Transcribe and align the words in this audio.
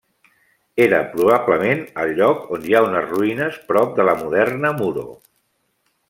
Era 0.85 1.01
probablement 1.11 1.83
al 2.03 2.13
lloc 2.21 2.49
on 2.57 2.65
hi 2.69 2.75
ha 2.77 2.81
unes 2.89 3.05
ruïnes 3.11 3.59
prop 3.71 3.93
de 3.99 4.07
la 4.09 4.15
moderna 4.23 4.73
Muro. 4.83 5.05